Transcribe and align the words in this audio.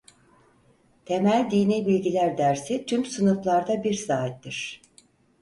Temel 1.05 1.51
Dini 1.51 1.85
Bilgiler 1.85 2.37
dersi 2.37 2.85
tüm 2.85 3.05
sınıflarda 3.05 3.83
bir 3.83 3.93
saattir. 3.93 4.81